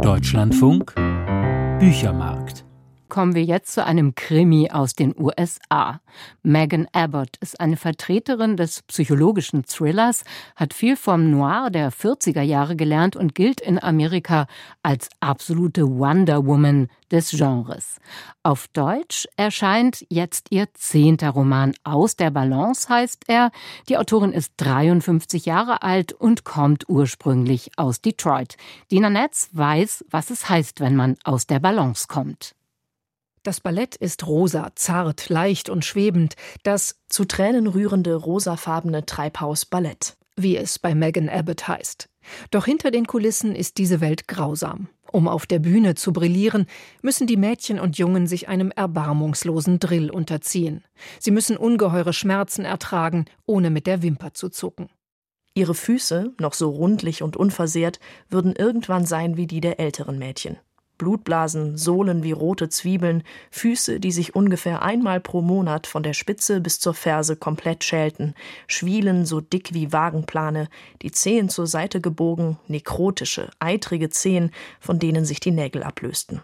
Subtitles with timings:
[0.00, 0.94] Deutschlandfunk
[1.78, 2.64] Büchermarkt
[3.12, 6.00] kommen wir jetzt zu einem Krimi aus den USA.
[6.42, 10.24] Megan Abbott ist eine Vertreterin des psychologischen Thrillers,
[10.56, 14.46] hat viel vom Noir der 40er Jahre gelernt und gilt in Amerika
[14.82, 18.00] als absolute Wonder Woman des Genres.
[18.42, 23.50] Auf Deutsch erscheint jetzt ihr zehnter Roman Aus der Balance heißt er.
[23.90, 28.56] Die Autorin ist 53 Jahre alt und kommt ursprünglich aus Detroit.
[28.90, 32.54] Dina Netz weiß, was es heißt, wenn man aus der Balance kommt.
[33.44, 40.16] Das Ballett ist rosa, zart, leicht und schwebend, das zu Tränen rührende rosafarbene Treibhaus Ballett,
[40.36, 42.08] wie es bei Megan Abbott heißt.
[42.52, 44.88] Doch hinter den Kulissen ist diese Welt grausam.
[45.10, 46.66] Um auf der Bühne zu brillieren,
[47.02, 50.84] müssen die Mädchen und Jungen sich einem erbarmungslosen Drill unterziehen.
[51.18, 54.88] Sie müssen ungeheure Schmerzen ertragen, ohne mit der Wimper zu zucken.
[55.54, 57.98] Ihre Füße, noch so rundlich und unversehrt,
[58.28, 60.58] würden irgendwann sein wie die der älteren Mädchen.
[61.02, 66.60] Blutblasen, Sohlen wie rote Zwiebeln, Füße, die sich ungefähr einmal pro Monat von der Spitze
[66.60, 68.34] bis zur Ferse komplett schälten,
[68.68, 70.68] Schwielen so dick wie Wagenplane,
[71.02, 76.40] die Zehen zur Seite gebogen, nekrotische, eitrige Zehen, von denen sich die Nägel ablösten.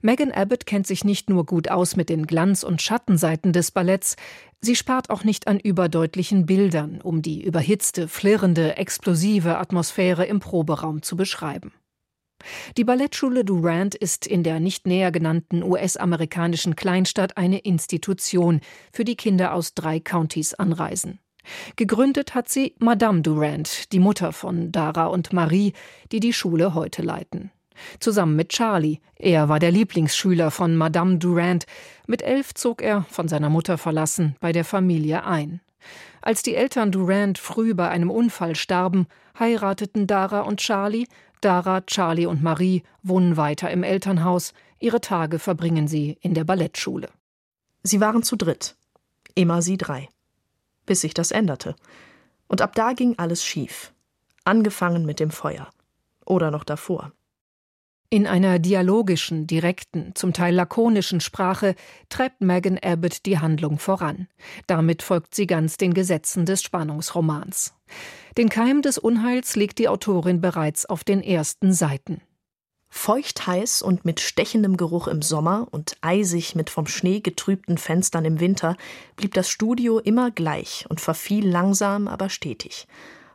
[0.00, 4.16] Megan Abbott kennt sich nicht nur gut aus mit den Glanz- und Schattenseiten des Balletts,
[4.62, 11.02] sie spart auch nicht an überdeutlichen Bildern, um die überhitzte, flirrende, explosive Atmosphäre im Proberaum
[11.02, 11.72] zu beschreiben.
[12.76, 18.60] Die Ballettschule Durant ist in der nicht näher genannten US-amerikanischen Kleinstadt eine Institution,
[18.92, 21.18] für die Kinder aus drei Countys anreisen.
[21.76, 25.72] Gegründet hat sie Madame Durant, die Mutter von Dara und Marie,
[26.12, 27.50] die die Schule heute leiten.
[28.00, 28.98] Zusammen mit Charlie.
[29.16, 31.64] Er war der Lieblingsschüler von Madame Durant.
[32.06, 35.60] Mit elf zog er, von seiner Mutter verlassen, bei der Familie ein.
[36.20, 39.06] Als die Eltern Durant früh bei einem Unfall starben,
[39.38, 41.06] heirateten Dara und Charlie,
[41.42, 47.08] Dara, Charlie und Marie wohnen weiter im Elternhaus, ihre Tage verbringen sie in der Ballettschule.
[47.82, 48.76] Sie waren zu dritt,
[49.34, 50.08] immer sie drei.
[50.86, 51.74] Bis sich das änderte.
[52.48, 53.92] Und ab da ging alles schief.
[54.44, 55.70] Angefangen mit dem Feuer.
[56.24, 57.12] Oder noch davor.
[58.12, 61.74] In einer dialogischen, direkten, zum Teil lakonischen Sprache
[62.10, 64.28] treibt Megan Abbott die Handlung voran.
[64.66, 67.72] Damit folgt sie ganz den Gesetzen des Spannungsromans.
[68.36, 72.20] Den Keim des Unheils legt die Autorin bereits auf den ersten Seiten.
[72.90, 78.40] Feuchtheiß und mit stechendem Geruch im Sommer und eisig mit vom Schnee getrübten Fenstern im
[78.40, 78.76] Winter
[79.16, 82.86] blieb das Studio immer gleich und verfiel langsam, aber stetig.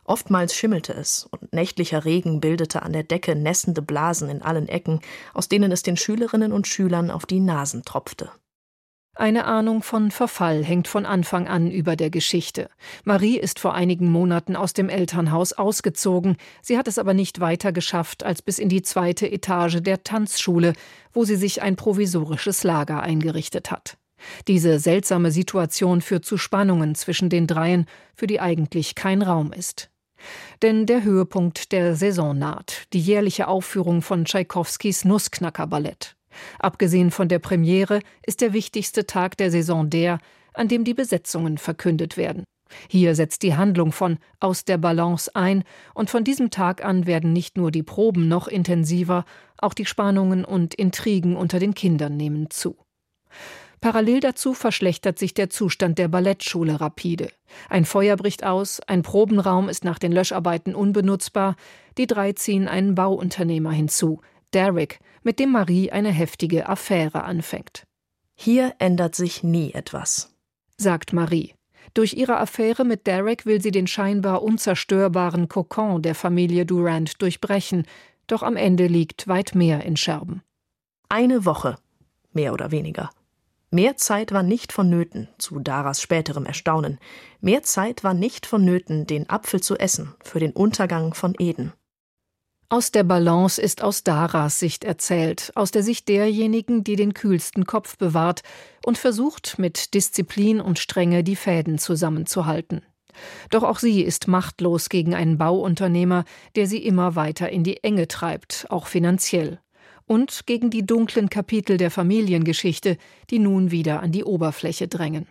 [0.08, 5.00] Oftmals schimmelte es, und nächtlicher Regen bildete an der Decke nässende Blasen in allen Ecken,
[5.34, 8.30] aus denen es den Schülerinnen und Schülern auf die Nasen tropfte.
[9.14, 12.70] Eine Ahnung von Verfall hängt von Anfang an über der Geschichte.
[13.04, 16.38] Marie ist vor einigen Monaten aus dem Elternhaus ausgezogen.
[16.62, 20.72] Sie hat es aber nicht weiter geschafft als bis in die zweite Etage der Tanzschule,
[21.12, 23.98] wo sie sich ein provisorisches Lager eingerichtet hat.
[24.46, 29.90] Diese seltsame Situation führt zu Spannungen zwischen den dreien, für die eigentlich kein Raum ist.
[30.62, 36.16] Denn der Höhepunkt der Saison naht, die jährliche Aufführung von Tschaikowskis Nussknacker-Ballett.
[36.58, 40.18] Abgesehen von der Premiere ist der wichtigste Tag der Saison der,
[40.54, 42.44] an dem die Besetzungen verkündet werden.
[42.88, 45.64] Hier setzt die Handlung von Aus der Balance ein,
[45.94, 49.24] und von diesem Tag an werden nicht nur die Proben noch intensiver,
[49.56, 52.76] auch die Spannungen und Intrigen unter den Kindern nehmen zu.
[53.80, 57.30] Parallel dazu verschlechtert sich der Zustand der Ballettschule rapide.
[57.68, 61.54] Ein Feuer bricht aus, ein Probenraum ist nach den Löscharbeiten unbenutzbar,
[61.96, 64.20] die drei ziehen einen Bauunternehmer hinzu,
[64.52, 67.84] Derek, mit dem Marie eine heftige Affäre anfängt.
[68.34, 70.34] Hier ändert sich nie etwas,
[70.76, 71.54] sagt Marie.
[71.94, 77.86] Durch ihre Affäre mit Derek will sie den scheinbar unzerstörbaren Kokon der Familie Durant durchbrechen,
[78.26, 80.42] doch am Ende liegt weit mehr in Scherben.
[81.08, 81.76] Eine Woche,
[82.32, 83.10] mehr oder weniger.
[83.70, 86.98] Mehr Zeit war nicht vonnöten, zu Daras späterem Erstaunen.
[87.40, 91.74] Mehr Zeit war nicht vonnöten, den Apfel zu essen, für den Untergang von Eden.
[92.70, 97.66] Aus der Balance ist aus Daras Sicht erzählt, aus der Sicht derjenigen, die den kühlsten
[97.66, 98.42] Kopf bewahrt
[98.84, 102.82] und versucht, mit Disziplin und Strenge die Fäden zusammenzuhalten.
[103.50, 106.24] Doch auch sie ist machtlos gegen einen Bauunternehmer,
[106.56, 109.60] der sie immer weiter in die Enge treibt, auch finanziell.
[110.08, 112.96] Und gegen die dunklen Kapitel der Familiengeschichte,
[113.30, 115.28] die nun wieder an die Oberfläche drängen.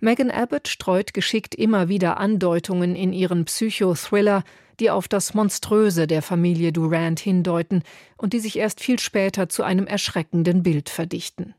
[0.00, 4.42] Megan Abbott streut geschickt immer wieder Andeutungen in ihren Psychothriller,
[4.80, 7.82] die auf das Monströse der Familie Durant hindeuten
[8.16, 11.54] und die sich erst viel später zu einem erschreckenden Bild verdichten.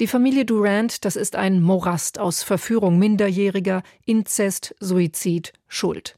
[0.00, 6.16] Die Familie Durant, das ist ein Morast aus Verführung Minderjähriger, Inzest, Suizid, Schuld.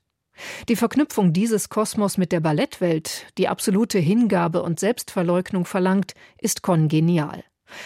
[0.68, 7.44] Die Verknüpfung dieses Kosmos mit der Ballettwelt, die absolute Hingabe und Selbstverleugnung verlangt, ist kongenial.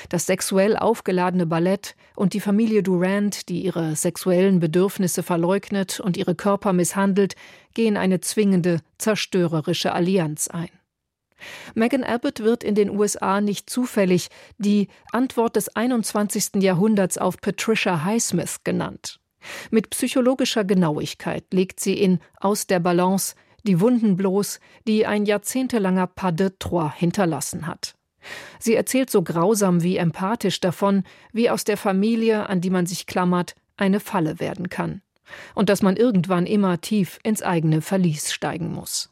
[0.09, 6.35] Das sexuell aufgeladene Ballett und die Familie Durand, die ihre sexuellen Bedürfnisse verleugnet und ihre
[6.35, 7.35] Körper misshandelt,
[7.75, 10.71] gehen eine zwingende, zerstörerische Allianz ein.
[11.75, 14.29] Megan Abbott wird in den USA nicht zufällig
[14.59, 16.63] die Antwort des 21.
[16.63, 19.21] Jahrhunderts auf Patricia Highsmith genannt.
[19.71, 23.35] Mit psychologischer Genauigkeit legt sie in Aus der Balance
[23.67, 27.95] die Wunden bloß, die ein jahrzehntelanger Pas de Trois hinterlassen hat.
[28.59, 33.07] Sie erzählt so grausam wie empathisch davon, wie aus der Familie, an die man sich
[33.07, 35.03] klammert, eine Falle werden kann.
[35.55, 39.11] Und dass man irgendwann immer tief ins eigene Verlies steigen muss.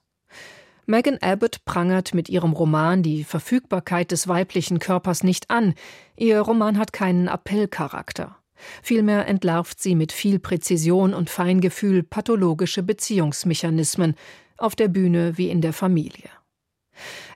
[0.86, 5.74] Megan Abbott prangert mit ihrem Roman die Verfügbarkeit des weiblichen Körpers nicht an.
[6.16, 8.36] Ihr Roman hat keinen Appellcharakter.
[8.82, 14.14] Vielmehr entlarvt sie mit viel Präzision und Feingefühl pathologische Beziehungsmechanismen,
[14.56, 16.30] auf der Bühne wie in der Familie.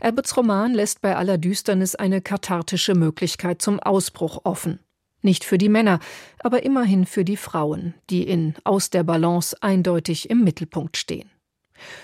[0.01, 4.79] Abbotts Roman lässt bei aller Düsternis eine kathartische Möglichkeit zum Ausbruch offen.
[5.21, 5.99] Nicht für die Männer,
[6.41, 11.29] aber immerhin für die Frauen, die in Aus der Balance eindeutig im Mittelpunkt stehen.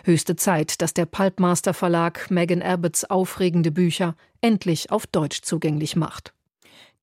[0.05, 6.33] Höchste Zeit, dass der Pulpmaster Verlag Megan Abbotts aufregende Bücher endlich auf Deutsch zugänglich macht.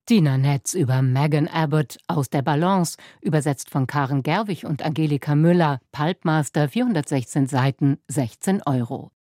[0.10, 5.80] Dina Netz über Megan Abbott aus der Balance, übersetzt von Karen Gerwig und Angelika Müller,
[5.92, 9.12] Pulpmaster 416 Seiten, 16 Euro.